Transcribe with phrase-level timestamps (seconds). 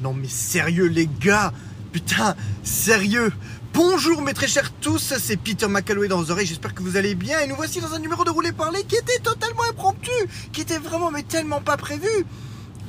[0.00, 1.52] Non mais sérieux les gars.
[1.92, 3.32] Putain, sérieux.
[3.74, 7.14] Bonjour mes très chers tous, c'est Peter McCalloway dans vos oreilles, j'espère que vous allez
[7.14, 7.40] bien.
[7.40, 10.10] Et nous voici dans un numéro de Rouler Parler qui était totalement impromptu,
[10.52, 12.08] qui était vraiment mais tellement pas prévu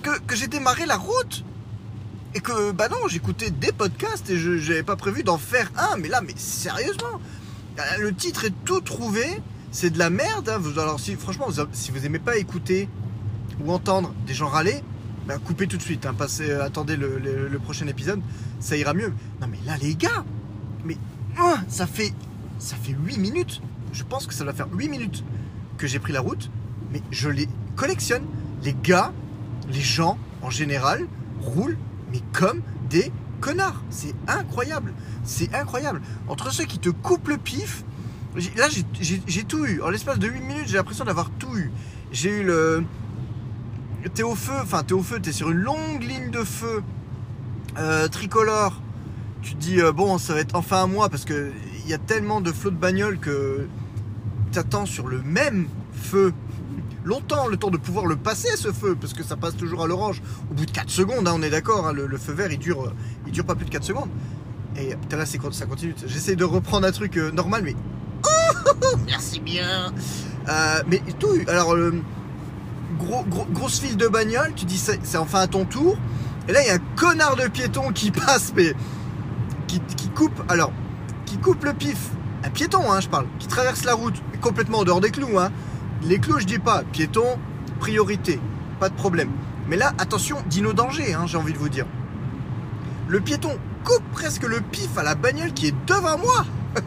[0.02, 1.44] que, j'ai démarré la route.
[2.34, 5.98] Et que bah non j'écoutais des podcasts et je n'avais pas prévu d'en faire un.
[5.98, 7.20] Mais là mais sérieusement.
[7.78, 9.26] Euh, le titre est tout trouvé.
[9.72, 10.62] C'est de la merde hein.
[10.78, 12.88] Alors si franchement si vous aimez pas écouter
[13.60, 14.82] ou entendre des gens râler
[15.28, 16.16] bah, coupez tout de suite hein.
[16.42, 18.22] Euh, attendez le, prochain épisode
[18.60, 20.26] ça ira mieux non mais là les gars
[20.84, 20.98] mais
[21.38, 22.14] ah, ça fait
[22.60, 23.62] ça fait 8 minutes
[23.94, 25.24] je pense que ça doit faire 8 minutes
[25.78, 26.50] que j'ai pris la route
[26.92, 28.24] mais je les collectionne
[28.64, 29.14] les gars
[29.70, 31.06] les gens en général
[31.40, 31.78] roulent
[32.12, 33.82] mais comme des connards.
[33.90, 34.94] C'est incroyable.
[35.26, 36.02] C'est incroyable.
[36.30, 37.84] Entre ceux qui te coupent le pif,
[38.56, 39.82] là j'ai tout eu.
[39.82, 41.72] En l'espace de 8 minutes, j'ai l'impression d'avoir tout eu.
[42.14, 42.86] J'ai eu le.
[44.10, 46.82] T'es au feu, enfin t'es au feu, t'es sur une longue ligne de feu
[47.78, 48.82] euh, tricolore.
[49.42, 51.52] Tu te dis, euh, bon, ça va être enfin à moi parce que
[51.84, 53.68] il y a tellement de flots de bagnoles que
[54.52, 56.34] t'attends sur le même feu.
[57.04, 59.88] Longtemps le temps de pouvoir le passer ce feu parce que ça passe toujours à
[59.88, 60.22] l'orange.
[60.52, 62.60] Au bout de 4 secondes hein, on est d'accord hein, le, le feu vert il
[62.60, 64.10] dure euh, dure pas plus de 4 secondes.
[64.78, 65.96] Et putain là ça continue.
[66.06, 67.76] J'essaie de reprendre un truc normal mais
[68.24, 69.92] Oh, merci bien.
[70.88, 71.92] Mais tout alors euh,
[72.98, 75.98] gros, gros- grosse file de bagnole tu dis c'est enfin à ton tour
[76.48, 78.74] et là il y a un connard de piéton qui passe mais
[79.68, 80.72] qui, qui coupe alors
[81.26, 82.10] qui coupe le pif
[82.44, 85.52] un piéton hein, je parle qui traverse la route complètement en dehors des clous hein
[86.04, 87.38] les clous, je dis pas, piéton,
[87.80, 88.40] priorité,
[88.80, 89.30] pas de problème.
[89.68, 91.86] Mais là, attention, dino danger, hein, j'ai envie de vous dire.
[93.08, 96.46] Le piéton coupe presque le pif à la bagnole qui est devant moi.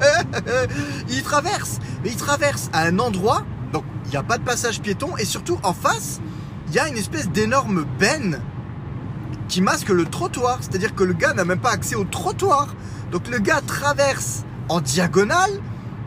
[1.09, 3.45] il traverse, mais il traverse à un endroit,
[3.75, 6.21] donc il n'y a pas de passage piéton, et surtout en face,
[6.69, 8.41] il y a une espèce d'énorme benne
[9.49, 10.59] qui masque le trottoir.
[10.61, 12.75] C'est-à-dire que le gars n'a même pas accès au trottoir.
[13.11, 15.51] Donc le gars traverse en diagonale,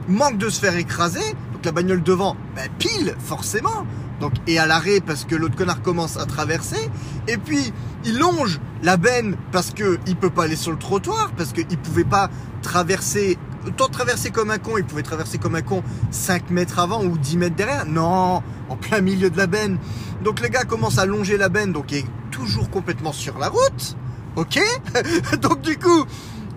[0.08, 1.36] manque de se faire écraser.
[1.52, 3.86] Donc la bagnole devant, ben, pile, forcément.
[4.22, 6.89] Donc, et à l'arrêt parce que l'autre connard commence à traverser.
[7.27, 7.73] Et puis,
[8.06, 11.77] il longe la benne parce que il peut pas aller sur le trottoir, parce qu'il
[11.77, 12.30] pouvait pas
[12.61, 17.04] traverser, autant traverser comme un con, il pouvait traverser comme un con 5 mètres avant
[17.04, 17.86] ou 10 mètres derrière.
[17.86, 19.78] Non, en plein milieu de la benne.
[20.23, 23.50] Donc le gars commence à longer la benne, donc il est toujours complètement sur la
[23.50, 23.98] route.
[24.36, 24.60] Ok?
[25.42, 26.06] Donc du coup,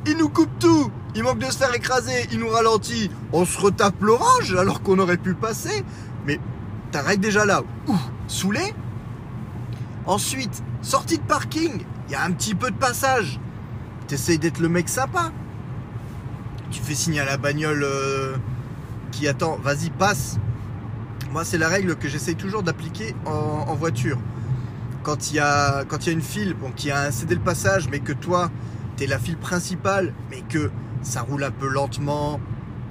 [0.07, 3.59] il nous coupe tout, il manque de se faire écraser, il nous ralentit, on se
[3.59, 5.83] retape l'orange alors qu'on aurait pu passer.
[6.27, 6.39] Mais
[6.93, 7.97] t'arrêtes déjà là, ouh,
[8.29, 8.75] saoulé.
[10.05, 13.41] Ensuite, sortie de parking, il y a un petit peu de passage.
[14.09, 15.33] T'essayes d'être le mec sympa.
[16.71, 18.37] Tu fais signe à la bagnole euh,
[19.11, 20.39] qui attend, vas-y, passe.
[21.33, 24.19] Moi, c'est la règle que j'essaye toujours d'appliquer en, voiture.
[25.03, 28.51] Quand il y a, une file, bon, qui a cédé le passage, mais que toi,
[28.97, 30.71] t'es la file principale, mais que
[31.03, 32.41] ça roule un peu lentement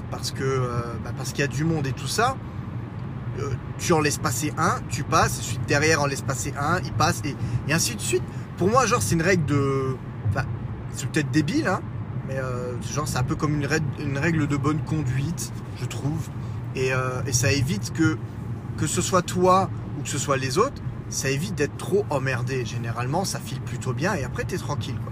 [0.09, 2.35] parce que euh, bah, parce qu'il y a du monde et tout ça.
[3.39, 6.91] euh, tu en laisses passer un, tu passes, de derrière en laisse passer un, il
[6.91, 7.35] passe et,
[7.71, 8.23] ainsi de suite.
[8.57, 9.95] Pour moi, genre, c'est une règle de,
[10.93, 11.81] c'est peut-être débile, hein,
[12.37, 16.29] euh, genre, c'est un peu comme une règle, de bonne conduite, je trouve.
[16.75, 18.17] Et, euh, et ça évite que
[18.77, 22.65] que ce soit toi ou que ce soit les autres, ça évite d'être trop emmerdé.
[22.65, 25.11] Généralement, ça file plutôt bien et après, t'es tranquille, quoi.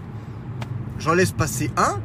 [0.99, 1.99] J'en laisse passer un,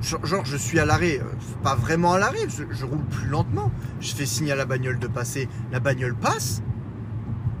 [0.00, 1.24] genre, genre, je suis à l'arrêt, euh,
[1.62, 3.70] pas vraiment à l'arrêt, je, je roule plus lentement.
[4.00, 6.62] Je fais signe à la bagnole de passer, la bagnole passe,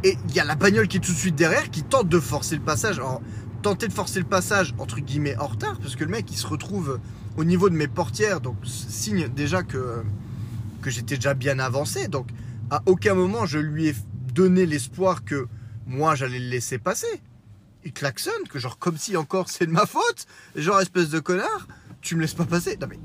[0.04, 2.20] et il y a la bagnole qui est tout de suite derrière qui tente de
[2.20, 2.98] forcer le passage.
[2.98, 3.20] Alors,
[3.66, 6.46] tenter de forcer le passage, entre guillemets, en retard, parce que le mec, il se
[6.46, 7.00] retrouve
[7.36, 10.04] au niveau de mes portières, donc signe déjà que,
[10.82, 12.06] que j'étais déjà bien avancé.
[12.06, 12.28] Donc,
[12.70, 13.94] à aucun moment, je lui ai
[14.32, 15.48] donné l'espoir que
[15.84, 17.20] moi, j'allais le laisser passer.
[17.84, 21.66] Il klaxonne, que genre, comme si encore c'est de ma faute, genre, espèce de connard,
[22.02, 22.78] tu me laisses pas passer.
[22.80, 23.00] Non mais.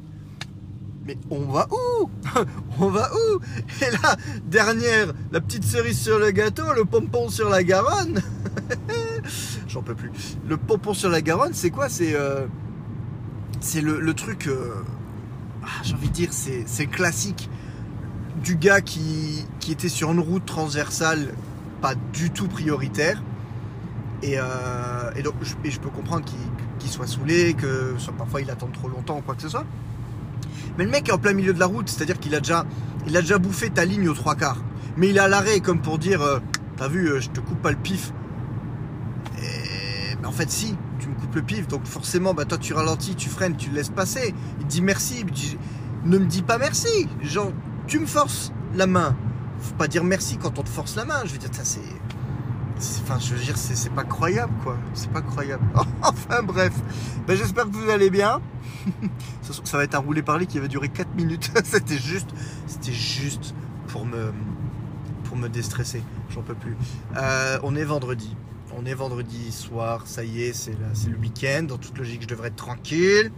[1.08, 2.12] Mais on va où?
[2.80, 3.40] On va où?
[3.84, 8.22] Et là, dernière, la petite cerise sur le gâteau, le pompon sur la Garonne.
[9.72, 10.12] J'en peux plus.
[10.50, 11.88] Le pompon sur la Garonne, c'est quoi?
[11.88, 12.46] C'est euh,
[13.82, 14.48] le, truc.
[14.48, 14.74] euh,
[15.64, 17.50] ah, J'ai envie de dire, c'est classique
[18.44, 21.34] du gars qui, était sur une route transversale,
[21.82, 23.24] pas du tout prioritaire.
[24.24, 24.44] Et, euh,
[25.42, 26.26] je, peux comprendre
[26.78, 29.66] qu'il soit saoulé, que parfois il attend trop longtemps ou quoi que ce soit.
[30.78, 32.66] Mais le mec est en plein milieu de la route, c'est-à-dire qu'il a déjà,
[33.08, 34.62] il a déjà bouffé ta ligne aux trois quarts.
[34.98, 36.42] Mais il est à l'arrêt comme pour dire,
[36.76, 38.12] t'as vu, je te coupe pas le pif.
[40.26, 43.30] En fait, si, tu me coupes le pif, donc forcément, bah toi tu ralentis, tu
[43.30, 44.34] freines, tu le laisses passer.
[44.60, 45.58] Il dit merci, il dit,
[46.06, 47.08] ne me dis pas merci.
[47.22, 47.52] Genre,
[47.88, 49.16] tu me forces la main.
[49.60, 51.22] Faut pas dire merci quand on te force la main.
[51.26, 51.82] Je veux dire, ça c'est,
[53.04, 54.78] Enfin, je veux dire, c'est pas croyable, quoi.
[54.94, 55.64] C'est pas croyable.
[56.02, 56.74] enfin, bref.
[57.28, 58.42] Ben, J'espère que vous allez bien.
[59.42, 61.52] ça, va être un roulé-parler qui va durer 4 minutes.
[61.64, 62.30] c'était juste,
[62.84, 63.54] juste
[63.88, 64.34] pour me,
[65.26, 66.04] pour me déstresser.
[66.32, 66.76] J'en peux plus.
[67.18, 68.36] Euh, on est vendredi.
[68.78, 70.04] On est vendredi soir.
[70.06, 70.76] Ça y est, c'est
[71.10, 71.64] le week-end.
[71.64, 73.32] Dans toute logique, je devrais être tranquille.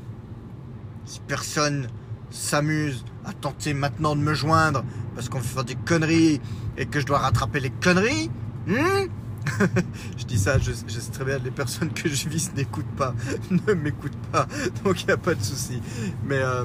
[1.05, 1.87] Si personne
[2.29, 4.83] s'amuse à tenter maintenant de me joindre
[5.15, 6.41] parce qu'on fait des conneries
[6.77, 8.31] et que je dois rattraper les conneries,
[8.67, 9.07] hmm
[10.17, 13.13] je dis ça, je, sais très bien, les personnes que je vise n'écoutent pas,
[13.67, 14.47] ne m'écoutent pas,
[14.83, 15.81] donc il n'y a pas de souci.
[16.25, 16.63] Mais euh,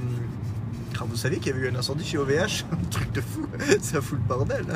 [1.00, 3.46] ah, vous savez qu'il y avait eu un incendie chez OVH, un truc de fou,
[3.80, 4.66] ça fout le bordel.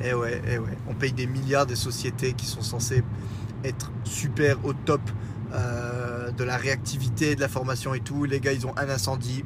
[0.00, 3.02] et eh ouais, et eh ouais, on paye des milliards des sociétés qui sont censées
[3.64, 5.02] être super au top
[5.52, 8.24] euh, de la réactivité, de la formation et tout.
[8.24, 9.44] Les gars, ils ont un incendie,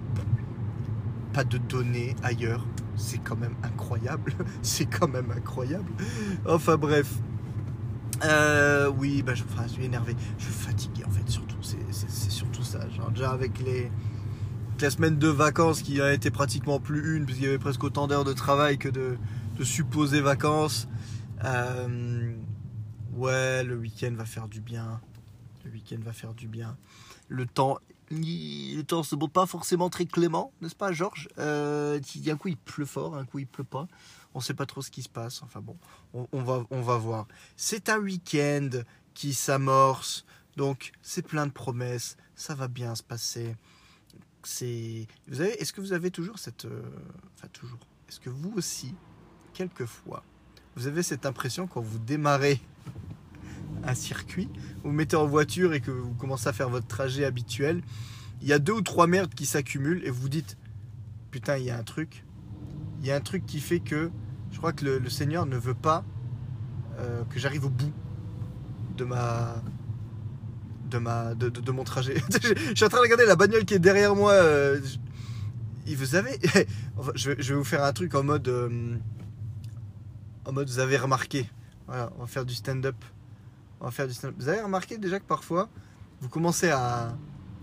[1.32, 2.64] pas de données ailleurs.
[2.96, 4.32] C'est quand même incroyable.
[4.62, 5.90] C'est quand même incroyable.
[6.46, 7.08] Enfin bref,
[8.22, 10.14] euh, oui, bah, je, enfin, je suis énervé.
[10.38, 11.56] Je suis fatigué en fait, surtout.
[11.60, 12.80] C'est surtout ça.
[12.90, 13.90] Genre, déjà avec les,
[14.80, 18.06] la semaine de vacances qui a été pratiquement plus une, puisqu'il y avait presque autant
[18.06, 19.16] d'heures de travail que de,
[19.62, 20.88] supposées vacances.
[21.44, 22.34] Euh,
[23.14, 25.00] ouais, le week-end va faire du bien.
[25.64, 26.76] Le week-end va faire du bien.
[27.28, 27.78] Le temps,
[28.10, 31.28] le temps se montre pas forcément très clément, n'est-ce pas, Georges?
[31.38, 33.88] Euh, Un coup il pleut fort, un coup il pleut pas
[34.34, 35.42] on ne sait pas trop ce qui se passe.
[35.42, 35.76] Enfin bon,
[36.12, 37.26] on, va, on va voir.
[37.56, 38.68] C'est un week-end
[39.14, 40.24] qui s'amorce,
[40.56, 43.56] donc c'est plein de promesses, ça va bien se passer.
[44.46, 46.82] Est-ce que vous avez toujours cette, euh,
[47.34, 48.94] enfin toujours, est-ce que vous aussi,
[49.52, 50.22] quelquefois,
[50.76, 52.60] vous avez cette impression quand vous démarrez
[53.84, 54.48] un circuit,
[54.82, 57.82] vous, vous mettez en voiture et que vous commencez à faire votre trajet habituel,
[58.42, 60.56] il y a deux ou trois merdes qui s'accumulent et vous vous dites,
[61.30, 62.24] putain, il y a un truc,
[63.00, 64.10] il y a un truc qui fait que
[64.50, 66.04] je crois que le, Seigneur ne veut pas
[66.98, 67.92] euh, que j'arrive au bout
[68.96, 69.62] de ma
[71.00, 72.16] de mon trajet.
[72.42, 74.32] je suis en train de regarder la bagnole qui est derrière moi.
[74.32, 74.80] Euh,
[75.86, 76.38] vous avez,
[77.14, 78.96] je, vais, vous faire un truc en mode euh,
[80.44, 81.48] en mode vous avez remarqué.
[81.86, 82.96] Voilà, on va faire du stand-up.
[83.80, 84.36] On va faire du stand-up.
[84.38, 85.68] Vous avez remarqué déjà que parfois
[86.20, 87.16] vous commencez à,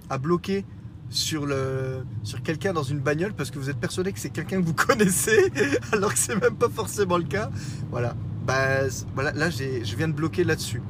[0.09, 0.65] à bloquer
[1.09, 4.61] sur, le, sur quelqu'un dans une bagnole parce que vous êtes persuadé que c'est quelqu'un
[4.61, 5.51] que vous connaissez
[5.91, 7.49] alors que c'est même pas forcément le cas.
[7.89, 8.15] Voilà.
[8.45, 10.81] Bah, voilà là, je viens de bloquer là-dessus.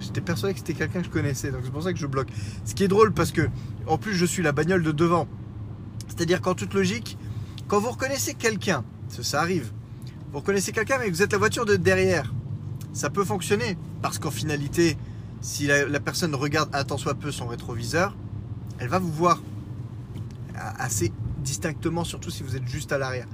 [0.00, 2.28] J'étais persuadé que c'était quelqu'un que je connaissais, donc c'est pour ça que je bloque.
[2.64, 3.48] Ce qui est drôle parce que,
[3.86, 5.28] en plus, je suis la bagnole de devant.
[6.08, 7.18] C'est-à-dire qu'en toute logique,
[7.68, 9.72] quand vous reconnaissez quelqu'un, ça, arrive,
[10.32, 12.32] vous reconnaissez quelqu'un mais vous êtes la voiture de derrière,
[12.92, 14.96] ça peut fonctionner parce qu'en finalité,
[15.40, 18.16] si la, la personne regarde un tant soit peu son rétroviseur,
[18.78, 19.42] elle va vous voir
[20.78, 23.26] assez distinctement, surtout si vous êtes juste à l'arrière.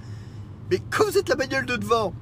[0.70, 2.12] Mais quand vous êtes la bagnole de devant,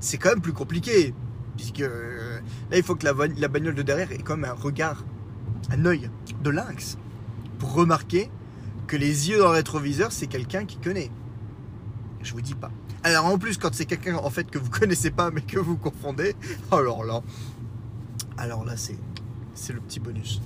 [0.00, 1.14] c'est quand même plus compliqué.
[1.56, 2.40] Puisque euh,
[2.70, 5.04] là, il faut que la, la bagnole de derrière ait quand même un regard,
[5.70, 6.10] un œil
[6.42, 6.96] de lynx
[7.58, 8.30] pour remarquer
[8.86, 11.10] que les yeux dans le rétroviseur, c'est quelqu'un qui connaît.
[12.22, 12.70] Je vous dis pas.
[13.04, 15.76] Alors en plus, quand c'est quelqu'un en fait que vous connaissez pas mais que vous
[15.76, 16.34] confondez,
[16.70, 17.22] alors là,
[18.38, 18.98] alors là, c'est
[19.54, 20.40] c'est le petit bonus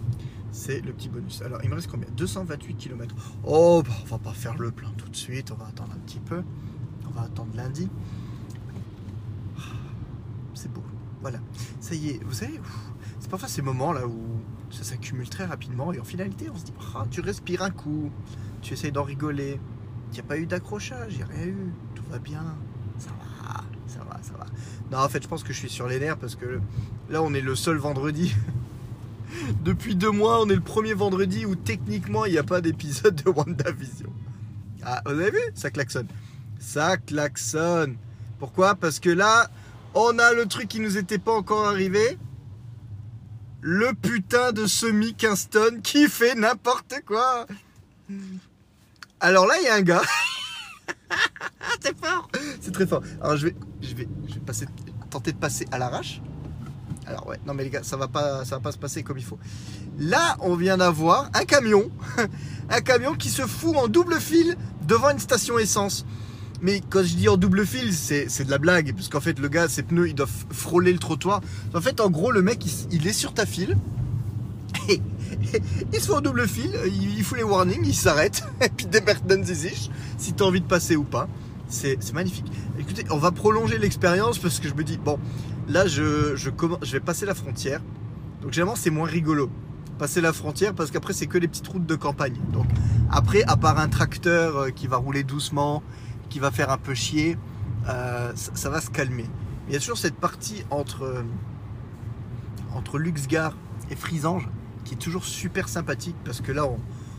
[0.56, 1.42] c'est le petit bonus.
[1.42, 2.08] Alors, il me reste combien?
[2.16, 3.14] 228 km.
[3.44, 5.52] Oh, bah, on va pas faire le plein tout de suite.
[5.52, 6.42] On va attendre un petit peu.
[7.06, 7.88] On va attendre lundi.
[10.54, 10.82] C'est beau.
[11.28, 11.40] Voilà.
[11.80, 12.22] Ça y est.
[12.22, 12.60] Vous savez,
[13.18, 14.16] c'est parfois ces moments là où
[14.70, 18.12] ça s'accumule très rapidement et en finalité, on se dit ah, tu respires un coup,
[18.62, 19.58] tu essayes d'en rigoler.
[20.10, 21.72] Il n'y a pas eu d'accrochage, il n'y a rien eu.
[21.96, 22.44] Tout va bien.
[22.98, 24.46] Ça va, ça va, ça va.
[24.92, 26.60] Non, en fait, je pense que je suis sur les nerfs parce que
[27.10, 28.32] là, on est le seul vendredi
[29.64, 33.20] Depuis deux mois, on est le premier vendredi où techniquement il n'y a pas d'épisode
[33.20, 34.12] de WandaVision.
[34.84, 35.40] Ah, vous avez vu?
[35.56, 36.06] Ça klaxonne.
[36.60, 37.96] Ça klaxonne.
[38.38, 38.76] Pourquoi?
[38.76, 39.50] Parce que là,
[39.96, 42.18] on a le truc qui nous était pas encore arrivé.
[43.62, 47.46] Le putain de semi Kingston qui fait n'importe quoi.
[49.18, 50.02] Alors là, il y a un gars.
[51.80, 52.28] C'est fort.
[52.60, 53.02] C'est très fort.
[53.20, 54.66] Alors je vais, je vais, je vais passer,
[55.10, 56.20] tenter de passer à l'arrache.
[57.06, 59.18] Alors ouais, non mais les gars, ça va pas, ça va pas se passer comme
[59.18, 59.38] il faut.
[59.98, 61.90] Là, on vient d'avoir un camion,
[62.70, 66.04] un camion qui se fout en double fil devant une station essence.
[66.62, 69.48] Mais quand je dis en double fil, c'est de la blague, parce qu'en fait, le
[69.48, 71.40] gars, ses pneus, ils doivent frôler le trottoir.
[71.74, 73.76] En fait, en gros, le mec, il, est sur ta file.
[74.88, 79.00] il se fait en double fil, il, fout les warnings, il s'arrête, et puis des
[79.42, 81.28] zizish, si tu as envie de passer ou pas.
[81.68, 82.46] C'est magnifique.
[82.78, 85.18] Écoutez, on va prolonger l'expérience parce que je me dis, bon,
[85.68, 86.50] Là, je, je,
[86.82, 87.80] je vais passer la frontière.
[88.42, 89.50] Donc généralement, c'est moins rigolo.
[89.98, 92.36] Passer la frontière parce qu'après, c'est que les petites routes de campagne.
[92.52, 92.66] Donc
[93.10, 95.82] après, à part un tracteur euh, qui va rouler doucement,
[96.28, 97.36] qui va faire un peu chier,
[97.88, 99.26] euh, ça, va se calmer.
[99.68, 101.24] Il y a toujours cette partie entre,
[102.74, 103.56] entre Luxgar
[103.90, 104.48] et Frisange,
[104.84, 106.66] qui est toujours super sympathique parce que là,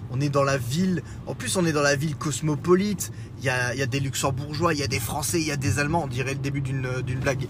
[0.10, 1.04] on, est dans la ville.
[1.26, 3.12] En plus, on est dans la ville cosmopolite.
[3.40, 5.52] Il y a, il y a des luxembourgeois, il y a des français, il y
[5.52, 7.48] a des allemands, on dirait le début d'une d'une blague,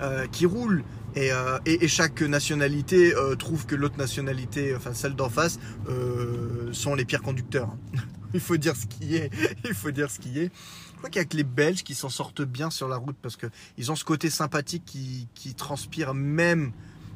[0.00, 0.82] euh, qui roulent.
[1.14, 6.72] Et, euh, et, chaque nationalité euh, trouve que l'autre nationalité, enfin celle d'en face, euh,
[6.72, 7.70] sont les pires conducteurs.
[8.34, 9.30] il faut dire ce qui est.
[9.64, 10.50] Il faut dire ce qui est.
[10.92, 13.16] Je crois qu'il y a que les Belges qui s'en sortent bien sur la route
[13.22, 16.72] parce que ils ont ce côté sympathique qui, qui transpire même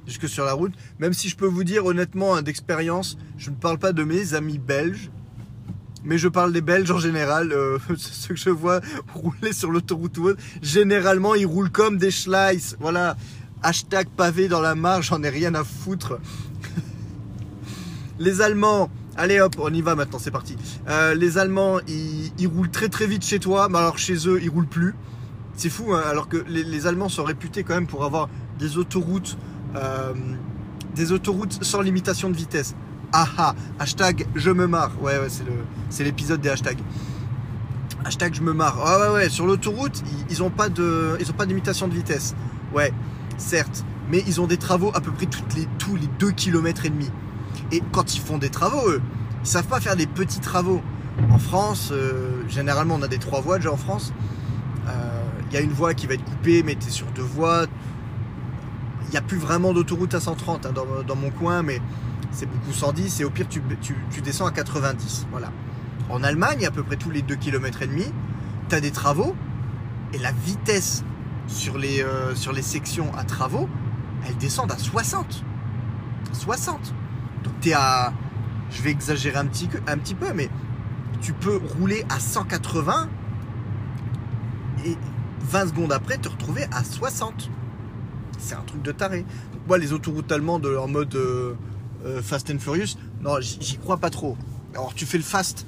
[0.07, 0.73] jusque sur la route.
[1.01, 4.35] Même si je peux vous dire honnêtement hein, d'expérience, je ne parle pas de mes
[4.35, 5.11] amis belges,
[6.05, 7.53] mais je parle des Belges en général.
[7.53, 8.81] Euh, ceux que je vois
[9.15, 12.77] rouler sur l'autoroute ou autre, généralement ils roulent comme des schleiss.
[12.81, 13.17] Voilà.
[13.63, 16.19] Hashtag pavé dans la marge, j'en ai rien à foutre.
[18.19, 20.57] les Allemands, allez hop, on y va maintenant, c'est parti.
[20.89, 24.51] Euh, les Allemands, ils, roulent très très vite chez toi, mais alors chez eux, ils
[24.51, 24.95] roulent plus.
[25.55, 28.29] C'est fou, hein, alors que les, Allemands sont réputés quand même pour avoir
[28.59, 29.37] des autoroutes,
[29.77, 30.13] euh,
[30.95, 32.75] des autoroutes sans limitation de vitesse.
[33.13, 34.93] Ah ah, hashtag je me marre.
[35.03, 35.29] Ouais, ouais,
[35.91, 36.81] c'est l'épisode des hashtags.
[38.05, 38.79] Hashtag je me marre.
[38.85, 42.35] Ah ouais, ouais, sur l'autoroute, ils, ils ont pas de, pas de limitation de vitesse.
[42.75, 42.93] Ouais,
[43.37, 46.87] certes, mais ils ont des travaux à peu près toutes les, tous les 2 km
[46.87, 47.11] et demi.
[47.71, 49.03] Et quand ils font des travaux, eux,
[49.43, 50.83] ils savent pas faire des petits travaux.
[51.31, 54.13] En France, euh, généralement, on a des trois voies déjà en France.
[54.85, 57.23] Il euh, y a une voie qui va être coupée, mais tu es sur deux
[57.23, 57.67] voies.
[59.05, 60.73] Il n'y a plus vraiment d'autoroute à 130 hein,
[61.07, 61.81] dans, mon coin, mais
[62.31, 63.21] c'est beaucoup 110.
[63.21, 65.27] Et au pire, tu, tu, tu, descends à 90.
[65.31, 65.53] Voilà.
[66.09, 68.07] En Allemagne, à peu près tous les 2 km et demi,
[68.69, 69.35] tu as des travaux.
[70.15, 71.05] Et la vitesse
[71.47, 73.69] sur les, euh, sur les sections à travaux,
[74.27, 75.45] elles descendent à 60.
[76.33, 76.95] 60.
[77.43, 78.13] Donc tu à,
[78.71, 80.49] je vais exagérer un petit, peu, mais
[81.21, 83.09] tu peux rouler à 180
[84.85, 84.97] et
[85.41, 87.51] 20 secondes après te retrouver à 60.
[88.39, 89.25] C'est un truc de taré.
[89.53, 91.55] Donc moi les autoroutes allemandes en mode euh,
[92.05, 94.37] euh, Fast and Furious, non j'y crois pas trop.
[94.75, 95.67] Alors tu fais le fast,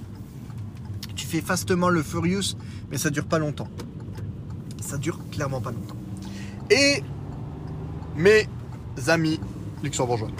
[1.14, 2.57] tu fais fastement le Furious,
[2.90, 3.69] mais ça dure pas longtemps.
[4.81, 5.97] Ça dure clairement pas longtemps.
[6.71, 7.02] Et
[8.16, 8.49] mes
[9.09, 9.40] amis
[9.83, 10.31] luxembourgeois.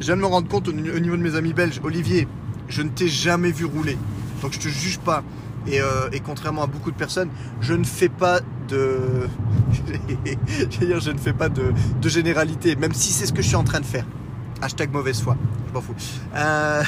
[0.00, 2.28] Je viens de me rendre compte au niveau de mes amis belges, Olivier,
[2.68, 3.98] je ne t'ai jamais vu rouler.
[4.42, 5.24] Donc je te juge pas.
[5.66, 9.26] Et, euh, contrairement à beaucoup de personnes, je ne fais pas de.
[10.80, 11.72] dire, je ne fais pas de,
[12.04, 14.06] généralité, même si c'est ce que je suis en train de faire.
[14.62, 15.36] Hashtag mauvaise foi,
[15.68, 15.94] je m'en fous.
[16.34, 16.82] Euh...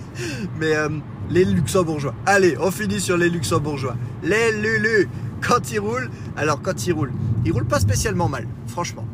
[0.60, 0.88] Mais euh,
[1.30, 2.14] les luxembourgeois.
[2.26, 3.96] Allez, on finit sur les luxembourgeois.
[4.22, 5.08] Les lulus,
[5.40, 7.12] quand ils roulent, alors quand ils roulent,
[7.44, 9.06] ils roulent pas spécialement mal, franchement.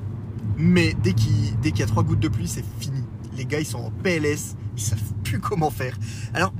[0.56, 3.01] Mais dès qu'il qu y a trois gouttes de pluie, c'est fini.
[3.36, 5.96] Les gars, ils sont en PLS, ils savent plus comment faire.
[6.34, 6.52] Alors,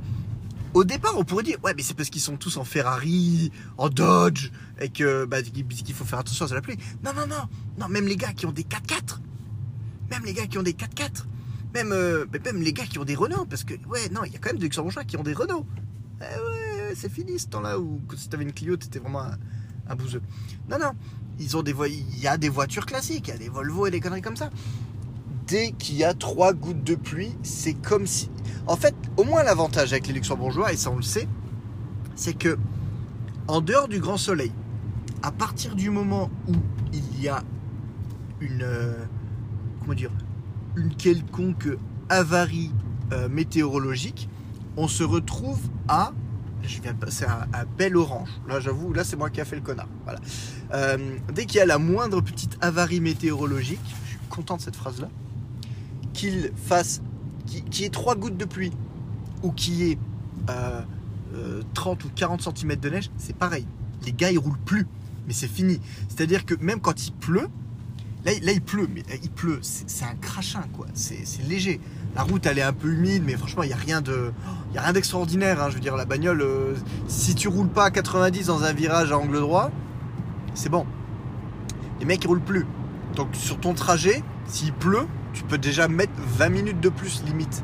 [0.73, 3.89] au départ, on pourrait dire, ouais, mais c'est parce qu'ils sont tous en Ferrari, en
[3.89, 4.49] Dodge,
[4.81, 6.77] et que bah, qu'il faut faire attention à la pluie.
[7.03, 7.47] Non, non, non,
[7.79, 9.19] non, même les gars qui ont des 4x4,
[10.09, 11.25] même les gars qui ont des 4x4,
[11.75, 14.35] même, euh, même les gars qui ont des Renault, parce que, ouais, non, il y
[14.35, 15.65] a quand même des luxembourgeois qui ont des Renault.
[16.21, 19.37] Eh ouais, c'est fini ce temps-là où si t'avais une Clio, t'étais vraiment un,
[19.87, 20.21] un bouseux.
[20.69, 20.93] Non, non,
[21.39, 23.91] ils ont des il y a des voitures classiques, il y a des Volvo et
[23.91, 24.49] des conneries comme ça.
[25.47, 28.29] Dès qu'il y a trois gouttes de pluie, c'est comme si.
[28.67, 31.27] En fait, au moins l'avantage avec les luxembourgeois, et ça on le sait,
[32.15, 32.57] c'est que
[33.47, 34.51] en dehors du grand soleil,
[35.21, 36.53] à partir du moment où
[36.93, 37.43] il y a
[38.39, 38.61] une.
[38.63, 38.93] Euh,
[39.81, 40.11] comment dire
[40.75, 41.69] Une quelconque
[42.09, 42.71] avarie
[43.11, 44.29] euh, météorologique,
[44.77, 46.13] on se retrouve à
[46.63, 48.29] je viens de passer un, un bel orange.
[48.47, 49.87] Là, j'avoue, là, c'est moi qui a fait le connard.
[50.73, 54.75] Euh, dès qu'il y a la moindre petite avarie météorologique, je suis content de cette
[54.75, 55.09] phrase-là,
[56.13, 57.01] qu'il fasse,
[57.47, 58.71] qu'il y ait trois gouttes de pluie
[59.41, 59.97] ou qu'il y ait
[60.49, 60.81] euh,
[61.35, 63.65] euh, 30 ou 40 cm de neige, c'est pareil.
[64.05, 64.87] Les gars, ils roulent plus,
[65.27, 65.79] mais c'est fini.
[66.07, 67.49] C'est-à-dire que même quand il pleut,
[68.25, 70.87] là, là il pleut, mais il pleut, c'est un crachin, quoi.
[70.93, 71.79] C'est léger
[72.15, 74.31] la route elle est un peu humide, mais franchement il n'y a rien de,
[74.71, 75.61] il a rien d'extraordinaire.
[75.61, 75.69] Hein.
[75.69, 76.75] Je veux dire la bagnole, euh,
[77.07, 79.71] si tu roules pas à 90 dans un virage à angle droit,
[80.53, 80.85] c'est bon.
[81.99, 82.65] Les mecs ils roulent plus.
[83.15, 87.63] Donc sur ton trajet, s'il pleut, tu peux déjà mettre 20 minutes de plus limite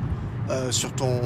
[0.50, 1.22] euh, sur ton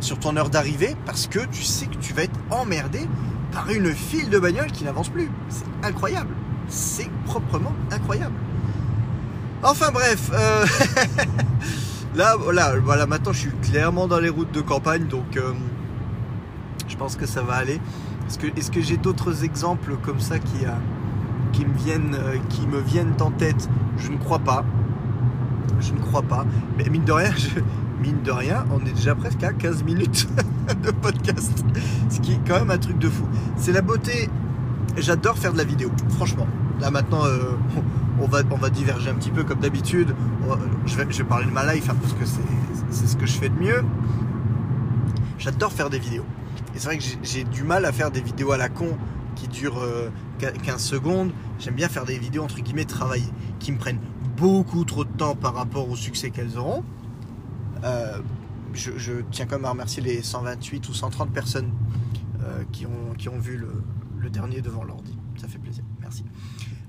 [0.00, 3.08] sur ton heure d'arrivée parce que tu sais que tu vas être emmerdé
[3.52, 5.30] par une file de bagnoles qui n'avance plus.
[5.48, 6.34] C'est incroyable.
[6.68, 8.34] C'est proprement incroyable.
[9.62, 10.30] Enfin bref.
[10.32, 10.66] Euh...
[12.14, 15.52] Là, voilà, voilà, maintenant je suis clairement dans les routes de campagne, donc euh,
[16.86, 17.80] je pense que ça va aller.
[18.56, 20.64] Est-ce que, j'ai d'autres exemples comme ça qui
[21.66, 23.68] me viennent en tête?
[23.98, 24.64] Je ne crois pas.
[25.80, 26.44] Je ne crois pas.
[26.76, 27.30] Mais mine de rien,
[28.02, 28.32] mine de
[28.72, 30.28] on est déjà presque à 15 minutes
[30.82, 31.64] de podcast.
[32.08, 33.26] Ce qui est quand même un truc de fou.
[33.56, 34.28] C'est la beauté.
[34.96, 36.46] J'adore faire de la vidéo, franchement.
[36.80, 37.22] Là maintenant,
[38.20, 40.14] on va, on va diverger un petit peu comme d'habitude.
[40.86, 42.24] Je vais, je vais parler de ma life hein, parce que
[42.90, 43.84] c'est ce que je fais de mieux.
[45.38, 46.24] J'adore faire des vidéos.
[46.74, 48.96] Et c'est vrai que j'ai du mal à faire des vidéos à la con
[49.34, 49.82] qui durent
[50.38, 51.32] 15 euh, secondes.
[51.58, 54.00] J'aime bien faire des vidéos entre guillemets travaillées, qui me prennent
[54.36, 56.84] beaucoup trop de temps par rapport au succès qu'elles auront.
[57.84, 58.18] Euh,
[58.72, 61.70] je, tiens quand même à remercier les 128 ou 130 personnes
[62.42, 63.82] euh, qui, ont, qui ont vu le,
[64.18, 65.16] le dernier devant l'ordi.
[65.36, 66.24] Ça fait plaisir, merci.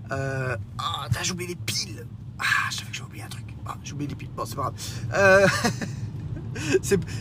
[0.09, 2.05] ah, j'ai oublié les piles.
[2.39, 3.45] Ah, je savais que j'ai oublié un truc.
[3.65, 4.29] Ah, j'ai oublié les piles.
[4.35, 5.51] Bon, c'est pas grave.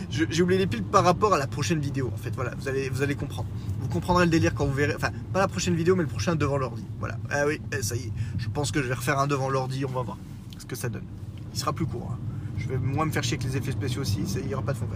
[0.09, 2.09] J'ai oublié les piles par rapport à la prochaine vidéo.
[2.13, 3.49] En fait, voilà, vous allez, vous allez comprendre.
[3.81, 4.95] Vous comprendrez le délire quand vous verrez.
[4.95, 6.85] Enfin, pas la prochaine vidéo, mais le prochain devant l'ordi.
[6.99, 7.17] Voilà.
[7.29, 8.11] Ah oui, eh, ça y est.
[8.37, 9.85] Je pense que je vais refaire un devant l'ordi.
[9.85, 10.17] On va voir
[10.57, 11.05] ce que ça donne.
[11.53, 12.11] Il sera plus court.
[12.13, 12.19] Hein.
[12.57, 14.23] Je vais moins me faire chier avec les effets spéciaux aussi.
[14.37, 14.87] Il n'y aura pas de fond.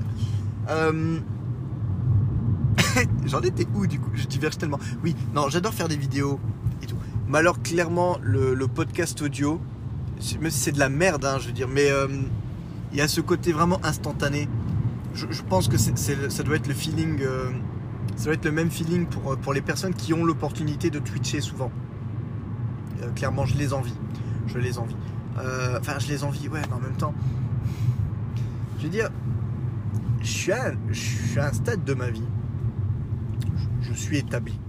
[0.70, 1.20] Euh,
[3.26, 4.12] j'en étais où du coup?
[4.14, 4.80] Je diverge tellement.
[5.04, 6.40] Oui, non, j'adore faire des vidéos
[6.82, 6.98] et tout.
[7.28, 9.60] Mais alors, clairement, le, podcast audio,
[10.40, 11.90] même si c'est de la merde, hein, je veux dire, mais.
[11.92, 12.08] Euh,
[12.92, 14.48] il y a ce côté vraiment instantané.
[15.14, 17.52] Je, pense que ça doit être le feeling, euh,
[18.16, 21.42] ça doit être le même feeling pour, pour les personnes qui ont l'opportunité de twitcher
[21.42, 21.72] souvent.
[23.02, 23.96] Euh, clairement, je les envie.
[24.48, 24.96] Je les envie.
[25.40, 27.14] Euh, enfin, je les envie, ouais, mais en même temps,
[28.78, 29.10] je veux dire,
[30.22, 32.28] je suis à, je suis un stade de ma vie.
[33.82, 34.60] Je, suis établi.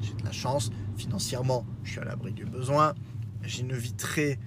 [0.00, 1.64] J'ai de la chance financièrement.
[1.84, 2.94] Je suis à l'abri du besoin.
[3.42, 4.38] J'ai une vie très,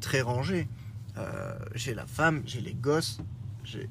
[0.00, 0.68] très rangée.
[1.18, 3.18] Euh, j'ai la femme, j'ai les gosses,
[3.64, 3.88] j'ai.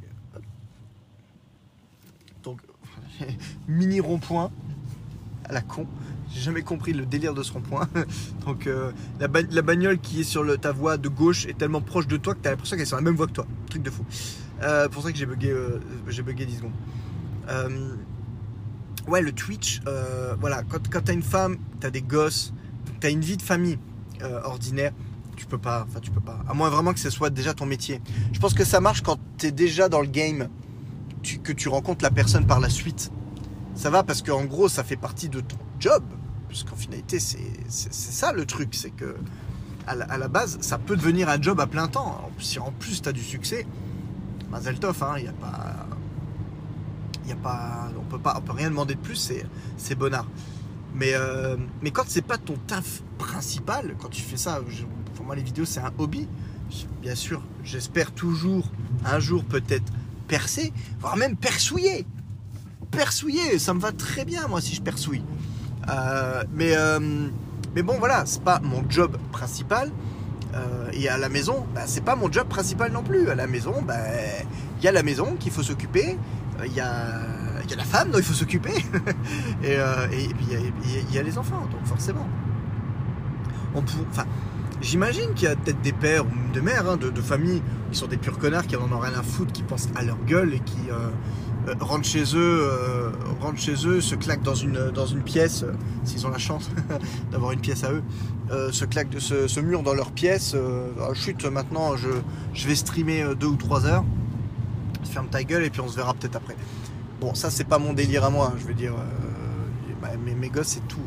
[2.44, 2.62] Donc,
[3.68, 4.52] mini rond-point
[5.46, 5.88] à la con.
[6.30, 7.90] J'ai jamais compris le délire de ce rond-point.
[8.46, 12.18] Donc, euh, la, bagnole qui est sur ta voie de gauche est tellement proche de
[12.18, 13.48] toi que tu as l'impression qu'elle est sur la même voie que toi.
[13.70, 14.06] Truc de fou.
[14.62, 15.56] Euh, pour ça que j'ai bugué,
[16.08, 17.98] j'ai bugué 10 secondes.
[19.08, 19.82] ouais, le Twitch,
[20.40, 22.54] voilà, quand, quand tu as une femme, tu as des gosses,
[23.00, 23.80] tu as une vie de famille
[24.44, 24.92] ordinaire,
[25.38, 26.40] tu peux pas, enfin tu peux pas.
[26.50, 28.02] À moins vraiment que ce soit déjà ton métier.
[28.34, 30.50] Je pense que ça marche quand tu es déjà dans le game,
[31.44, 33.12] que tu rencontres la personne par la suite.
[33.76, 36.04] Ça va parce qu'en gros, ça fait partie de ton job.
[36.50, 37.38] Parce qu'en finalité, c'est
[37.70, 39.16] ça le truc, c'est que
[39.86, 42.30] à la, base, ça peut devenir un job à plein temps.
[42.40, 43.66] Si en plus tu as du succès,
[44.50, 45.88] Mazeltov, hein, il n'y a pas.
[47.26, 49.32] Y a pas, on peut pas, on peut rien demander de plus,
[49.78, 50.28] c'est bonnard.
[50.96, 54.62] Mais, euh, mais quand c'est pas ton taf principal, quand tu fais ça,
[55.28, 56.28] moi les vidéos c'est un hobby.
[57.02, 58.72] Bien sûr, j'espère toujours
[59.06, 59.92] un jour peut-être
[60.28, 62.06] percer, voire même persouiller.
[62.92, 65.24] Persouiller, ça me va très bien moi si je persouille.
[65.90, 67.30] Euh, mais, euh,
[67.76, 69.92] mais bon voilà, c'est pas mon job principal.
[70.94, 73.30] et à la maison, bah, c'est pas mon job principal non plus.
[73.30, 74.00] À la maison, il bah,
[74.82, 76.18] y a la maison qu'il faut s'occuper,
[76.66, 77.22] il y a
[77.68, 78.74] il y la femme dont il faut s'occuper.
[79.64, 80.48] Euh, et, puis
[81.10, 82.26] il y, a les enfants, donc forcément.
[83.76, 84.26] On enfin,
[84.82, 87.62] J'imagine qu'il y a peut-être des pères ou des mères hein, de, familles
[87.92, 90.18] qui sont des purs connards, qui en ont rien à foutre, qui pensent à leur
[90.26, 91.10] gueule et qui euh,
[91.68, 93.12] euh, rentrent chez eux,
[93.42, 95.66] rentrent chez eux, se claquent dans une, dans une pièce,
[96.04, 96.70] s'ils ont la chance
[97.32, 98.04] d'avoir une pièce à eux,
[98.72, 100.56] se claquent de ce, mur dans leur pièce.
[100.56, 102.10] Oh, chute, maintenant je,
[102.54, 104.06] je vais streamer deux ou trois heures.
[105.04, 106.56] Ferme ta gueule et puis on se verra peut-être après.
[107.20, 108.54] Bon, ça, c'est pas mon délire à moi.
[108.60, 111.02] Je veux dire, euh, bah, mes, gosses, c'est tout.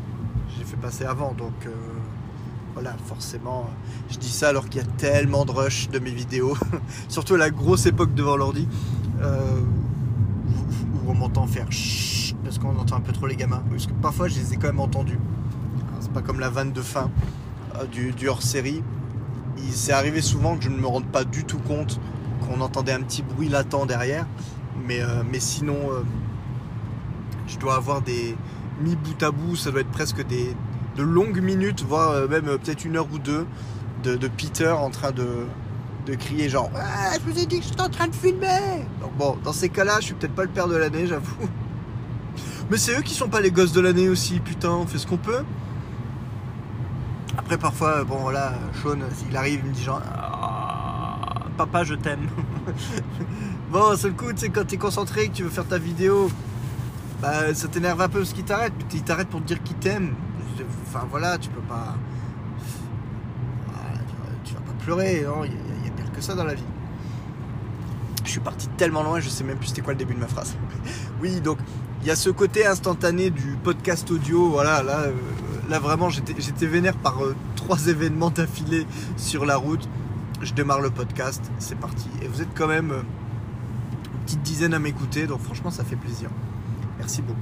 [0.57, 1.69] J'ai fait passer avant, donc euh,
[2.73, 3.69] voilà, forcément.
[4.09, 6.57] Je dis ça alors qu'il y a tellement de rush de mes vidéos,
[7.07, 8.67] surtout à la grosse époque devant l'ordi,
[9.21, 9.61] euh,
[11.03, 13.63] où, on m'entend faire chut, parce qu'on entend un peu trop les gamins.
[13.69, 15.19] Parce que parfois, je les ai quand même entendus.
[15.99, 17.11] C'est pas comme la vanne de fin
[17.91, 18.83] du, du hors-série.
[19.57, 21.99] Il s'est arrivé souvent que je ne me rende pas du tout compte
[22.41, 24.25] qu'on entendait un petit bruit latent derrière.
[24.87, 26.03] Mais, euh, sinon, euh,
[27.47, 28.35] je dois avoir des
[28.81, 30.55] mis bout à bout, ça doit être presque des,
[30.95, 33.45] de longues minutes, voire euh, même peut-être une heure ou deux,
[34.03, 35.45] de, Peter en train de,
[36.17, 36.69] crier genre
[37.13, 39.97] Je vous ai dit que j'étais en train de filmer Donc bon, dans ces cas-là,
[39.99, 41.47] je suis peut-être pas le père de l'année, j'avoue.
[42.69, 45.07] Mais c'est eux qui sont pas les gosses de l'année aussi, putain, on fait ce
[45.07, 45.43] qu'on peut.
[47.37, 52.27] Après, parfois, bon voilà, Sean, s'il arrive, il me dit genre ah, Papa, je t'aime.
[53.71, 56.29] Bon, c'est le coup, tu sais, quand t'es concentré, que tu veux faire ta vidéo,
[57.21, 58.73] bah, ça t'énerve un peu parce qu'il t'arrête.
[58.93, 60.13] Il t'arrête pour te dire qu'il t'aime.
[60.87, 61.95] Enfin, voilà, tu peux pas.
[64.43, 66.63] tu, vas pas pleurer, non Il y, a pire que ça dans la vie.
[68.23, 70.27] Je suis parti tellement loin, je sais même plus c'était quoi le début de ma
[70.27, 70.55] phrase.
[71.21, 71.57] oui, donc,
[72.01, 74.49] il y a ce côté instantané du podcast audio.
[74.49, 75.13] Voilà, là, euh,
[75.69, 78.87] là vraiment, j'étais vénère par euh, trois événements d'affilée
[79.17, 79.87] sur la route.
[80.41, 82.09] Je démarre le podcast, c'est parti.
[82.21, 83.01] Et vous êtes quand même euh,
[84.25, 86.29] petite dizaine à m'écouter, donc franchement ça fait plaisir.
[86.97, 87.39] Merci beaucoup.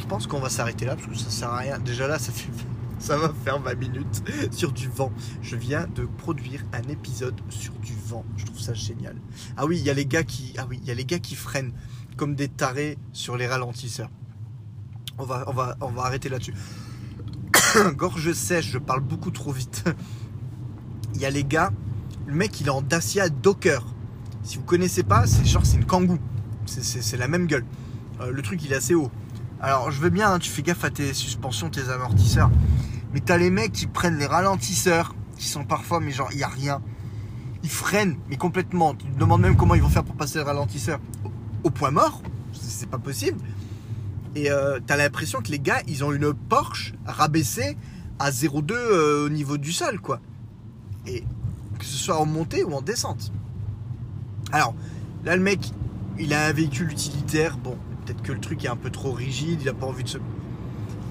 [0.00, 1.78] Je pense qu'on va s'arrêter là parce que ça sert à rien.
[1.78, 5.12] Déjà là, ça va faire 20 minutes sur du vent.
[5.42, 8.24] Je viens de produire un épisode sur du vent.
[8.36, 9.16] Je trouve ça génial.
[9.56, 11.18] Ah oui, il y a les gars qui, ah oui, il y a les gars
[11.18, 11.72] qui freinent
[12.16, 14.10] comme des tarés sur les ralentisseurs.
[15.18, 16.54] On va, on va, on va arrêter là-dessus.
[17.96, 19.84] Gorge sèche, je parle beaucoup trop vite.
[21.14, 21.72] Il y a les gars,
[22.26, 23.84] le mec il est en Dacia Docker.
[24.44, 26.18] Si vous connaissez pas, c'est genre c'est une
[26.64, 27.64] C'est c'est la même gueule.
[28.20, 29.10] Euh, le truc il est assez haut.
[29.62, 32.50] Alors je veux bien, hein, tu fais gaffe à tes suspensions, tes amortisseurs.
[33.12, 36.44] Mais t'as les mecs qui prennent les ralentisseurs, qui sont parfois, mais genre il y
[36.44, 36.80] a rien.
[37.62, 38.94] Ils freinent, mais complètement.
[38.94, 40.98] Tu te demandes même comment ils vont faire pour passer le ralentisseur.
[41.62, 42.22] Au, point mort,
[42.54, 43.38] c'est c'est pas possible.
[44.34, 47.76] Et euh, t'as l'impression que les gars, ils ont une Porsche rabaissée
[48.18, 50.20] à 0,2 euh, au niveau du sol, quoi.
[51.06, 51.24] Et
[51.78, 53.32] que ce soit en montée ou en descente.
[54.52, 54.74] Alors,
[55.24, 55.72] là, le mec,
[56.18, 57.58] il a un véhicule utilitaire.
[57.58, 57.76] Bon,
[58.10, 60.18] peut-être que le truc est un peu trop rigide, il a pas envie de se.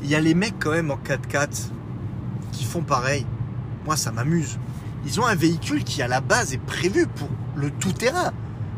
[0.04, 1.70] Il y a les mecs, quand même, en 4x4
[2.52, 3.26] qui font pareil.
[3.86, 4.58] Moi, ça m'amuse.
[5.06, 8.34] Ils ont un véhicule qui, à la base, est prévu pour le tout-terrain.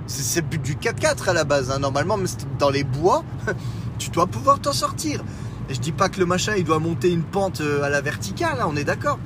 [0.08, 1.72] C'est c'est le but du 4x4 à la base.
[1.72, 1.80] hein.
[1.80, 2.18] Normalement,
[2.60, 3.24] dans les bois,
[3.98, 5.24] tu dois pouvoir t'en sortir.
[5.70, 8.02] Et je dis pas que le machin, il doit monter une pente euh, à la
[8.02, 9.20] verticale, hein, on est d'accord.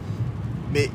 [0.73, 0.91] Mais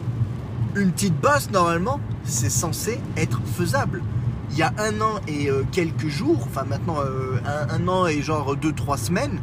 [0.77, 4.03] une petite bosse, normalement, c'est censé être faisable.
[4.51, 7.39] Il y a un an et euh, quelques jours, enfin maintenant euh,
[7.71, 9.41] un, an et genre deux, trois semaines,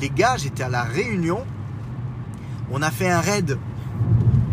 [0.00, 1.44] les gars, j'étais à la Réunion.
[2.70, 3.58] On a fait un raid.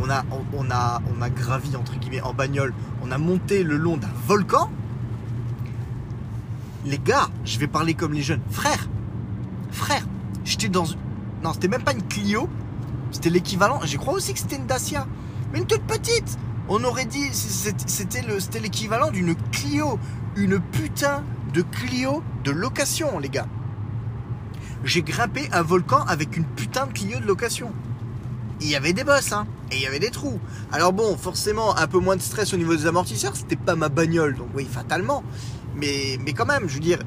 [0.04, 2.74] On a, on, on a, on a gravi entre guillemets en bagnole.
[3.04, 4.70] On a monté le long d'un volcan.
[6.86, 8.42] Les gars, je vais parler comme les jeunes.
[8.50, 8.88] Frère,
[9.72, 10.06] frère,
[10.44, 10.86] j'étais dans.
[10.86, 10.98] une-
[11.44, 12.50] Non, c'était même pas une Clio.
[13.12, 13.80] C'était l'équivalent.
[13.84, 15.06] Je crois aussi que c'était une Dacia.
[15.52, 16.38] Mais une toute petite.
[16.70, 17.30] On aurait dit.
[17.34, 20.00] C'était le- c'était l'équivalent d'une Clio.
[20.36, 23.48] Une putain de Clio de location, les gars.
[24.84, 27.72] J'ai grimpé un volcan avec une putain de Clio de location.
[28.62, 29.46] Il y avait des bosses, hein.
[29.72, 30.40] Et il y avait des trous.
[30.72, 33.36] Alors bon, forcément, un peu moins de stress au niveau des amortisseurs.
[33.36, 34.36] C'était pas ma bagnole.
[34.36, 35.24] Donc oui, fatalement.
[35.76, 37.00] Mais, mais quand même, je veux dire,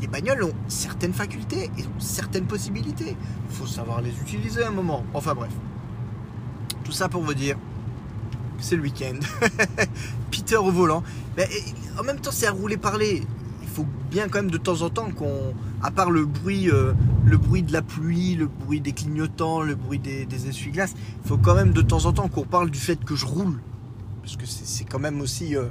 [0.00, 3.16] les bagnoles ont certaines facultés et ont certaines possibilités.
[3.50, 5.04] Il faut savoir les utiliser à un moment.
[5.14, 5.52] Enfin bref.
[6.84, 7.56] Tout ça pour vous dire
[8.62, 9.18] c'est le week-end.
[10.30, 11.02] Peter au volant.
[11.98, 13.22] En même temps, c'est à rouler parler.
[13.62, 16.92] Il faut bien quand même de temps en temps qu'on, à part le bruit, euh,
[17.24, 20.94] le bruit de la pluie, le bruit des clignotants, le bruit des, essuie-glaces,
[21.24, 23.60] il faut quand même de temps en temps qu'on parle du fait que je roule.
[24.22, 25.68] Parce que c'est quand même aussi, euh,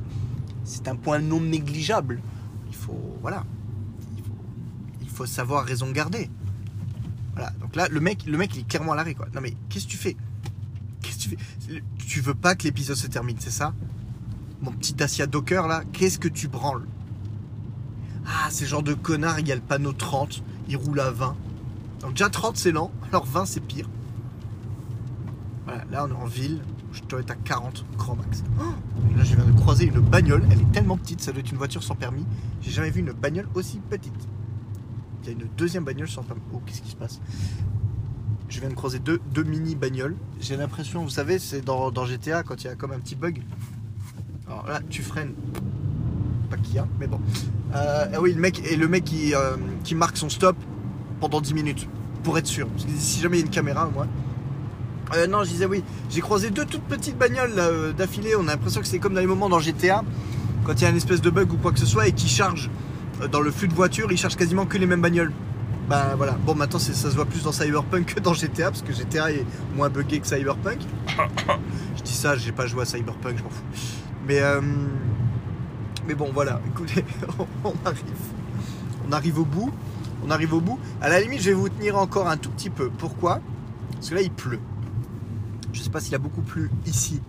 [0.64, 2.20] c'est un point non négligeable.
[2.68, 3.46] Il faut, voilà,
[5.02, 6.30] il faut, savoir raison garder.
[7.34, 7.52] Voilà.
[7.62, 9.16] Donc là, le mec, le mec, il est clairement à l'arrêt.
[9.34, 10.18] Non mais qu'est-ce que tu fais?
[12.08, 13.74] Tu veux pas que l'épisode se termine, c'est ça?
[14.62, 16.86] Mon petit Dacia Docker là, qu'est-ce que tu branles?
[18.26, 21.12] Ah, c'est le genre de connard, il y a le panneau 30, il roule à
[21.12, 21.36] 20.
[22.02, 23.90] Donc déjà 30 c'est lent, alors 20 c'est pire.
[25.66, 26.62] Voilà, là on est en ville,
[26.94, 28.44] je dois être à 40 grand max.
[28.60, 28.64] Oh
[29.16, 31.58] là je viens de croiser une bagnole, elle est tellement petite, ça doit être une
[31.58, 32.26] voiture sans permis.
[32.62, 34.14] J'ai jamais vu une bagnole aussi petite.
[35.24, 36.42] Il y a une deuxième bagnole sans permis.
[36.54, 37.22] Oh, qu'est-ce qui se passe?
[38.52, 40.14] Je viens de croiser deux, mini bagnoles.
[40.42, 43.16] J'ai l'impression, vous savez, c'est dans, dans GTA quand il y a comme un petit
[43.16, 43.42] bug.
[44.46, 45.34] Alors là, tu freines.
[46.50, 47.22] Pas qu'il y a, mais bon.
[47.74, 49.56] Euh, ah oui, le mec, et le mec qui, euh,
[49.96, 50.58] marque son stop
[51.22, 51.88] pendant 10 minutes.
[52.26, 52.68] Pour être sûr.
[52.68, 54.06] Parce que si jamais il y a une caméra, moi.
[55.16, 55.82] Euh, non, je disais oui.
[56.10, 58.36] J'ai croisé deux toutes petites bagnoles d'affilée.
[58.36, 60.04] On a l'impression que c'est comme dans les moments dans GTA.
[60.66, 62.28] Quand il y a une espèce de bug ou quoi que ce soit et qui
[62.28, 62.70] charge
[63.32, 65.32] dans le flux de voitures, il charge quasiment que les mêmes bagnoles.
[65.92, 66.38] Bah voilà.
[66.46, 69.46] Bon, maintenant ça se voit plus dans Cyberpunk que dans GTA parce que GTA est
[69.76, 70.80] moins buggé que Cyberpunk.
[71.98, 73.62] je dis ça, j'ai pas joué à Cyberpunk, je m'en fous.
[74.26, 74.62] Mais euh,
[76.08, 76.62] mais bon, voilà.
[76.68, 77.04] Écoutez,
[77.66, 78.06] on arrive.
[79.06, 79.70] On arrive au bout.
[80.26, 80.80] On arrive au bout.
[81.02, 82.90] À la limite, je vais vous tenir encore un tout petit peu.
[82.90, 83.42] Pourquoi?
[83.96, 84.62] Parce que là, il pleut.
[85.74, 87.22] Je sais pas s'il a beaucoup plu ici.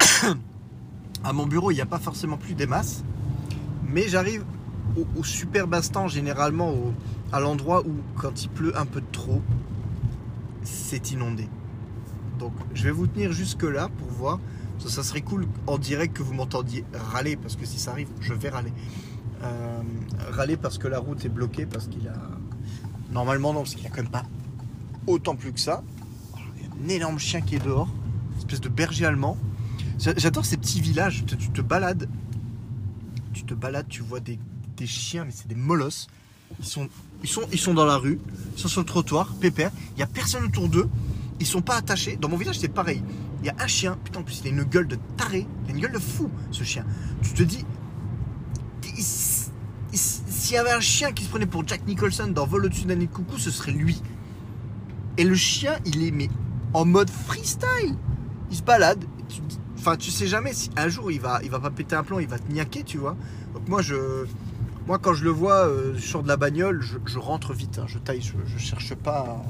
[1.22, 3.04] à mon bureau, il n'y a pas forcément plus des masses.
[3.86, 4.42] Mais j'arrive
[4.96, 6.74] au, au superbe instant, généralement,
[7.32, 9.40] à l'endroit où, quand il pleut un peu trop,
[10.62, 11.48] c'est inondé.
[12.38, 14.38] Donc, je vais vous tenir jusque-là pour voir.
[14.78, 18.08] Ça, ça serait cool en direct que vous m'entendiez râler, parce que si ça arrive,
[18.20, 18.72] je vais râler.
[19.42, 19.82] Euh,
[20.30, 22.14] râler parce que la route est bloquée, parce qu'il a.
[23.12, 24.24] Normalement, non, parce qu'il a quand même pas
[25.06, 25.82] autant plus que ça.
[26.84, 27.88] Un énorme chien qui est dehors,
[28.38, 29.36] espèce de berger allemand.
[29.98, 32.08] J'a- J'adore ces petits villages, tu te balades,
[33.32, 34.38] tu te balades, tu vois des,
[34.76, 36.08] des chiens, mais c'est des molosses.
[36.58, 36.88] Ils sont,
[37.22, 38.20] ils, sont, ils sont dans la rue,
[38.54, 40.88] ils sont sur le trottoir, pépère, il n'y a personne autour d'eux,
[41.40, 42.16] ils sont pas attachés.
[42.16, 43.02] Dans mon village, c'est pareil.
[43.42, 45.70] Il y a un chien, putain, en plus, il a une gueule de taré, il
[45.70, 46.84] a une gueule de fou, ce chien.
[47.22, 47.64] Tu te dis,
[48.84, 49.04] il-
[49.92, 52.84] il- s'il y avait un chien qui se prenait pour Jack Nicholson dans Vol au-dessus
[52.84, 54.00] d'un nid de coucou, ce serait lui.
[55.16, 56.28] Et le chien, il est mais
[56.72, 57.96] en mode freestyle.
[58.50, 59.04] Il se balade.
[59.78, 62.28] Enfin, tu sais jamais un jour il va, il va pas péter un plomb, il
[62.28, 63.16] va te niaquer, tu vois.
[63.54, 64.24] Donc moi, je,
[64.86, 67.78] moi quand je le vois, euh, je sors de la bagnole, je, rentre vite.
[67.78, 67.84] Hein.
[67.86, 69.42] je taille, je, cherche pas,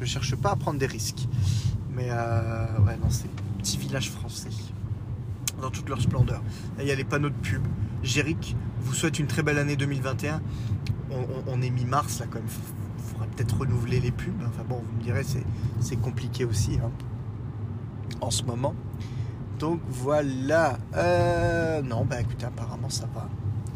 [0.00, 1.28] je cherche pas à prendre des risques.
[1.94, 4.48] Mais euh, ouais, non, c'est petit village français
[5.60, 6.42] dans toute leur splendeur.
[6.80, 7.62] il y a les panneaux de pub.
[8.02, 10.40] Jéric vous souhaite une très belle année 2021.
[11.46, 12.48] On, est mi-mars là quand même.
[12.98, 14.42] Il faudrait peut-être renouveler les pubs.
[14.46, 15.22] Enfin bon, vous me direz,
[15.80, 16.90] c'est compliqué aussi hein,
[18.20, 18.74] en ce moment.
[19.58, 20.78] Donc voilà.
[20.94, 23.28] Euh, non, bah écoutez, apparemment ça va.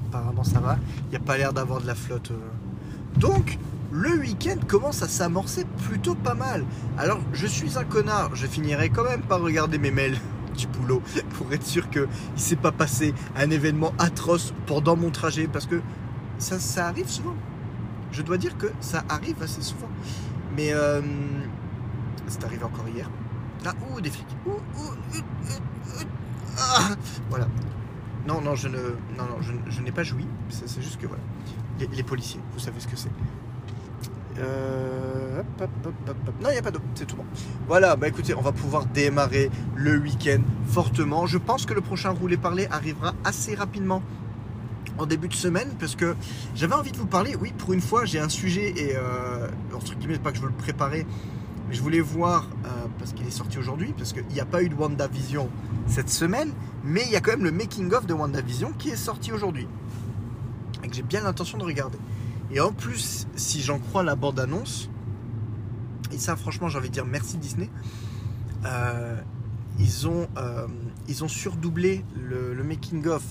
[0.08, 0.78] Apparemment ça va.
[1.06, 2.30] Il n'y a pas l'air d'avoir de la flotte.
[2.30, 3.18] Euh.
[3.18, 3.58] Donc,
[3.92, 6.64] le week-end commence à s'amorcer plutôt pas mal.
[6.98, 8.34] Alors, je suis un connard.
[8.34, 10.18] Je finirai quand même par regarder mes mails
[10.56, 11.02] du boulot
[11.34, 15.66] pour être sûr qu'il ne s'est pas passé un événement atroce pendant mon trajet parce
[15.66, 15.80] que
[16.38, 17.34] ça, ça arrive souvent.
[18.12, 19.88] Je dois dire que ça arrive assez souvent.
[20.56, 21.02] Mais euh,
[22.26, 23.10] c'est encore hier.
[23.66, 24.26] Ah, ouh, des flics.
[26.58, 26.90] Ah,
[27.28, 27.46] voilà.
[28.28, 28.68] Non, non, je
[29.70, 30.26] je, n'ai pas joui.
[30.50, 31.22] C'est juste que voilà.
[31.80, 33.10] les policiers, vous savez ce que c'est.
[34.40, 35.42] Euh,
[36.42, 37.24] non, il n'y a pas d'eau, c'est tout bon.
[37.66, 41.26] Voilà, bah écoutez, on va pouvoir démarrer le week-end fortement.
[41.26, 44.02] Je pense que le prochain roulé parler arrivera assez rapidement
[44.98, 46.14] en début de semaine parce que
[46.54, 47.36] j'avais envie de vous parler.
[47.40, 50.48] Oui, pour une fois, j'ai un sujet et euh, entre guillemets, pas que je veux
[50.48, 51.06] le préparer,
[51.68, 54.62] mais je voulais voir euh, parce qu'il est sorti aujourd'hui, parce qu'il n'y a pas
[54.62, 55.48] eu de WandaVision
[55.86, 56.52] cette semaine,
[56.88, 59.68] mais il y a quand même le making of de WandaVision qui est sorti aujourd'hui
[60.82, 61.98] et que j'ai bien l'intention de regarder.
[62.50, 64.88] Et en plus, si j'en crois la bande-annonce,
[66.12, 67.68] et ça franchement j'ai envie de dire merci Disney,
[68.64, 69.20] euh,
[69.78, 70.66] ils, ont, euh,
[71.08, 73.22] ils ont surdoublé le, making-of.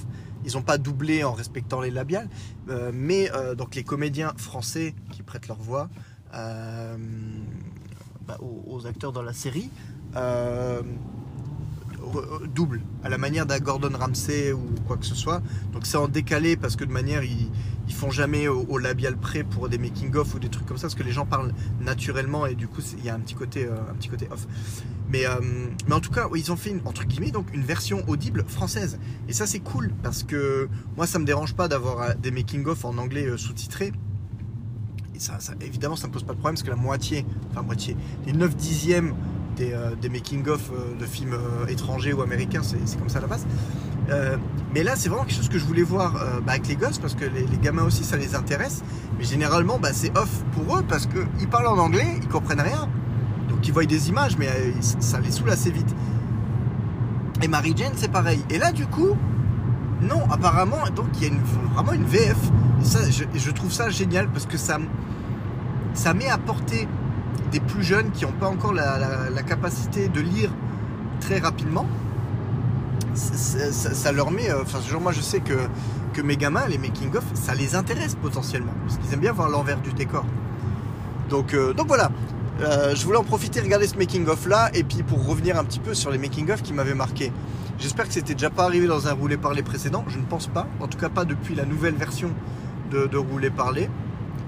[0.45, 2.29] Ils n'ont pas doublé en respectant les labiales,
[2.69, 5.89] euh, mais donc les comédiens français qui prêtent leur voix
[6.31, 9.71] bah, aux, acteurs dans la série
[12.53, 15.41] double à la manière d'un Gordon Ramsay ou quoi que ce soit.
[15.73, 17.49] Donc c'est en décalé parce que de manière ils,
[17.87, 20.83] ils font jamais au, labial près pour des making of ou des trucs comme ça
[20.83, 23.65] parce que les gens parlent naturellement et du coup il y a un petit côté
[23.65, 24.45] euh, un petit côté off.
[25.09, 25.39] Mais euh,
[25.87, 28.99] mais en tout cas ils ont fait une, entre guillemets donc une version audible française
[29.27, 30.67] et ça c'est cool parce que
[30.97, 33.93] moi ça me dérange pas d'avoir euh, des making of en anglais sous-titrés.
[35.15, 37.61] Et ça, ça, évidemment ça me pose pas de problème parce que la moitié enfin
[37.61, 39.15] moitié les 9 dixièmes
[39.59, 43.45] euh, des, making-of euh, de films euh, étrangers ou américains, c'est comme ça la base.
[44.73, 46.13] mais là, c'est vraiment quelque chose que je voulais voir
[46.45, 48.83] bah, avec les gosses parce que les, gamins aussi, ça les intéresse.
[49.17, 52.87] Mais généralement, bah, c'est off pour eux parce qu'ils parlent en anglais, ils comprennent rien.
[53.49, 54.47] Donc ils voient des images, mais
[54.81, 55.93] ça les saoule assez vite.
[57.41, 58.43] Et Mary Jane, c'est pareil.
[58.49, 59.15] Et là, du coup,
[60.01, 61.33] non, apparemment, donc il y a
[61.73, 62.37] vraiment une VF.
[62.81, 64.77] Et ça, je, trouve ça génial parce que ça,
[65.93, 66.87] ça met à portée
[67.51, 70.49] des plus jeunes qui n'ont pas encore la, capacité de lire
[71.19, 71.85] très rapidement,
[73.13, 74.49] ça, leur met.
[74.49, 75.53] Euh, enfin, moi, je sais que,
[76.13, 78.73] que mes gamins, les making-of, ça les intéresse potentiellement.
[78.85, 80.25] Parce qu'ils aiment bien voir l'envers du décor.
[81.29, 82.11] Donc, euh, donc voilà.
[82.61, 85.79] Euh, je voulais en profiter, regarder ce making-of là, et puis pour revenir un petit
[85.79, 87.31] peu sur les making-of qui m'avaient marqué.
[87.79, 90.03] J'espère que c'était déjà pas arrivé dans un roulé parler précédent.
[90.07, 90.67] Je ne pense pas.
[90.79, 92.31] En tout cas, pas depuis la nouvelle version
[92.91, 93.89] de, de roulé parler.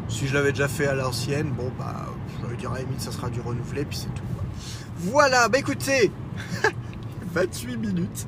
[0.08, 2.08] Si je l'avais déjà fait à l'ancienne, bon, bah,
[2.52, 4.24] je dire à ça sera du renouvelé, puis c'est tout.
[4.98, 6.12] Voilà, bah écoutez,
[7.34, 8.28] 28 minutes.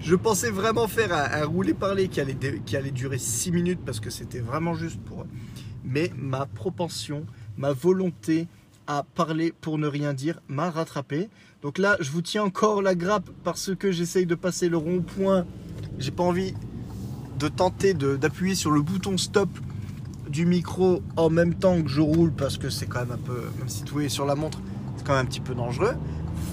[0.00, 4.00] Je pensais vraiment faire un, roulé parler qui allait, qui allait durer 6 minutes parce
[4.00, 5.24] que c'était vraiment juste pour.
[5.84, 7.24] Mais ma propension,
[7.56, 8.48] ma volonté
[8.86, 11.28] à parler pour ne rien dire m'a rattrapé.
[11.62, 15.46] Donc là, je vous tiens encore la grappe parce que j'essaye de passer le rond-point.
[15.98, 16.54] J'ai pas envie
[17.38, 19.48] de tenter d'appuyer sur le bouton stop
[20.30, 23.42] du micro en même temps que je roule parce que c'est quand même un peu,
[23.58, 24.60] même si tout est sur la montre,
[24.96, 25.94] c'est quand même un petit peu dangereux.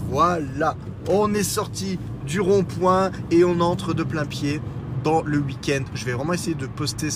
[0.10, 0.76] Voilà,
[1.10, 4.62] on est sorti du rond-point et on entre de plein pied
[5.04, 5.84] dans le week-end.
[5.94, 7.10] Je vais vraiment essayer de poster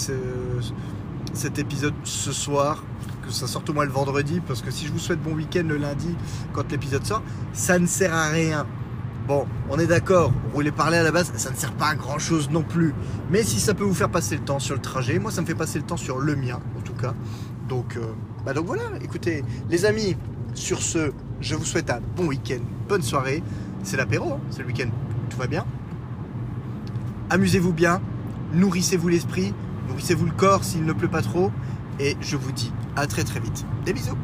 [1.34, 2.84] cet épisode ce soir,
[3.26, 5.64] que ça sorte au moins le vendredi, parce que si je vous souhaite bon week-end
[5.68, 6.16] le lundi
[6.54, 8.66] quand l'épisode sort, ça ne sert à rien
[9.28, 12.18] Bon, on est d'accord, rouler parler à la base, ça ne sert pas à grand
[12.18, 12.94] chose non plus.
[13.30, 15.46] Mais si ça peut vous faire passer le temps sur le trajet, moi ça me
[15.46, 17.14] fait passer le temps sur le mien en tout cas.
[17.70, 18.02] Donc, euh,
[18.46, 20.18] bah voilà, écoutez, les amis,
[20.54, 23.44] sur ce, je vous souhaite un bon week-end, bonne soirée.
[23.84, 24.90] C'est l'apéro, hein, c'est le week-end,
[25.30, 25.66] tout va bien.
[27.30, 28.02] Amusez-vous bien,
[28.54, 29.54] nourrissez-vous l'esprit,
[29.88, 31.52] nourrissez-vous le corps s'il ne pleut pas trop.
[32.00, 33.66] Et je vous dis à très très vite.
[33.86, 34.18] Des bisous